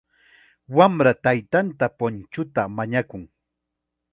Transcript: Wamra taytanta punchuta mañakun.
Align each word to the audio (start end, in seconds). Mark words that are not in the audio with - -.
Wamra 0.77 1.11
taytanta 1.27 1.85
punchuta 1.99 2.61
mañakun. 2.79 3.23